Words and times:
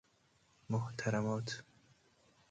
محترمات 0.69 1.63